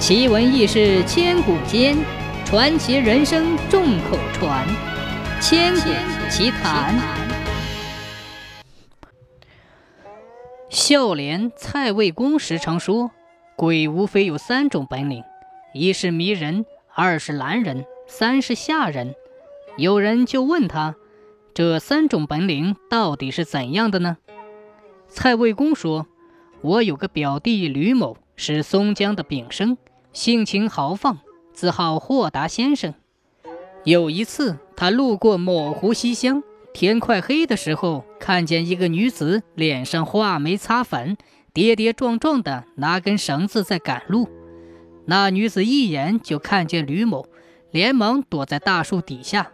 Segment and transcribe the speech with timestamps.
[0.00, 1.94] 奇闻异事千古间，
[2.46, 4.66] 传奇人生众口传。
[5.42, 5.90] 千古
[6.30, 6.98] 奇谈。
[10.70, 13.10] 孝廉蔡魏公时常说，
[13.56, 15.22] 鬼无非有三种本领：
[15.74, 16.64] 一是迷人，
[16.94, 19.14] 二是拦人，三是吓人。
[19.76, 20.96] 有人就问他，
[21.52, 24.16] 这三种本领到底是怎样的呢？
[25.08, 26.06] 蔡魏公说
[26.62, 29.76] ：“我有个表弟吕某，是松江的丙生。”
[30.12, 31.20] 性情豪放，
[31.52, 32.94] 自号豁达先生。
[33.84, 36.42] 有一次，他路过某湖西乡，
[36.74, 41.16] 天快黑的时候，看见一个女子脸上画眉擦粉，
[41.52, 44.28] 跌跌撞撞的拿根绳子在赶路。
[45.06, 47.26] 那女子一眼就看见吕某，
[47.70, 49.52] 连忙躲在大树底下，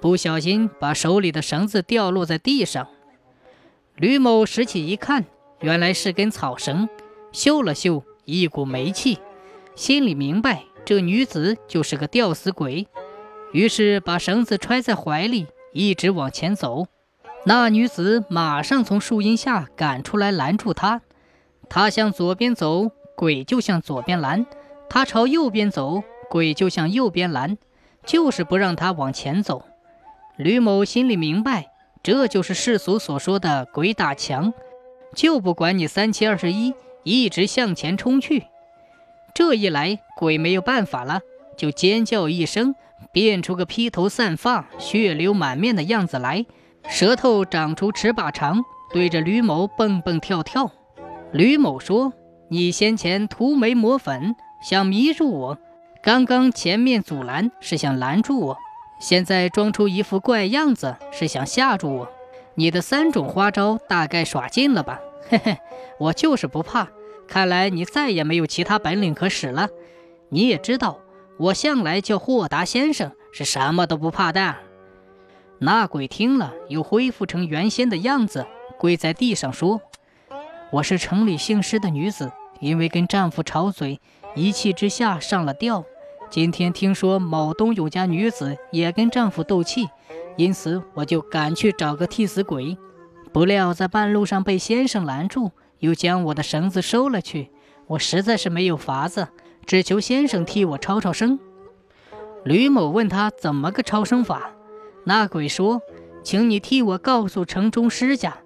[0.00, 2.88] 不小心把手里的绳子掉落在地上。
[3.96, 5.26] 吕某拾起一看，
[5.60, 6.88] 原来是根草绳，
[7.32, 9.18] 嗅了嗅，一股霉气。
[9.74, 12.86] 心里明白，这女子就是个吊死鬼，
[13.52, 16.86] 于是把绳子揣在怀里，一直往前走。
[17.46, 21.00] 那女子马上从树荫下赶出来，拦住他。
[21.68, 24.44] 他向左边走，鬼就向左边拦；
[24.90, 27.56] 他朝右边走，鬼就向右边拦，
[28.04, 29.64] 就是不让他往前走。
[30.36, 31.70] 吕某心里明白，
[32.02, 34.52] 这就是世俗所说的“鬼打墙”，
[35.14, 36.74] 就不管你三七二十一，
[37.04, 38.44] 一直向前冲去。
[39.34, 41.20] 这一来，鬼没有办法了，
[41.56, 42.74] 就尖叫一声，
[43.12, 46.44] 变出个披头散发、血流满面的样子来，
[46.88, 50.70] 舌头长出尺把长，对着吕某蹦蹦跳跳。
[51.32, 52.12] 吕某说
[52.50, 55.56] ：“你先前涂眉抹粉，想迷住我；
[56.02, 58.58] 刚刚前面阻拦是想拦住我，
[59.00, 62.08] 现在装出一副怪样子是想吓住我。
[62.56, 65.00] 你的三种花招大概耍尽了吧？
[65.30, 65.58] 嘿嘿，
[65.98, 66.88] 我就是不怕。”
[67.30, 69.68] 看来你再也没有其他本领可使了。
[70.30, 70.98] 你也知道，
[71.38, 74.56] 我向来叫豁达先生，是什么都不怕的。
[75.60, 78.44] 那鬼听了，又恢复成原先的样子，
[78.80, 79.80] 跪在地上说
[80.72, 84.00] ：“我是城里姓施的女子，因为跟丈夫吵嘴，
[84.34, 85.84] 一气之下上了吊。
[86.30, 89.88] 今天听说某东有家女子也跟丈夫斗气，
[90.36, 92.76] 因此我就赶去找个替死鬼，
[93.32, 97.50] 不料在半路上被先生拦住。”又将我的绳子收了去，
[97.86, 99.28] 我实在是没有法子，
[99.66, 101.38] 只求先生替我超超生。
[102.44, 104.52] 吕某问他怎么个超生法，
[105.04, 105.82] 那鬼说
[106.24, 108.38] ：“请你替我告诉城中施家，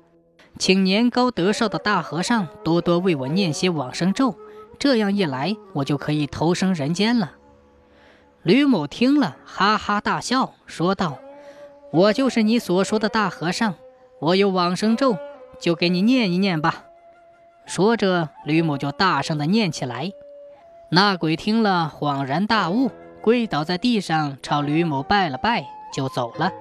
[0.59, 4.37] 请年高德少的大和尚多多为我念些往生咒，
[4.79, 7.35] 这样一来，我就可以投生人间了。”
[8.43, 11.19] 吕某听了，哈哈大笑，说道
[11.93, 13.75] ：“我就是你所说的大和尚，
[14.21, 15.17] 我有往生咒，
[15.59, 16.85] 就给你念一念吧。”
[17.67, 20.11] 说着，吕某就大声的念起来。
[20.91, 26.53] 那鬼听了，恍然大悟，跪倒在地上，朝吕某拜了拜，就走了。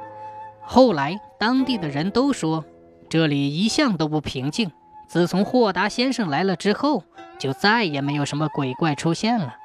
[0.62, 2.64] 后来，当地的人都说，
[3.10, 4.72] 这里一向都不平静。
[5.08, 7.04] 自从霍达先生来了之后，
[7.38, 9.58] 就再也没有什么鬼怪出现了。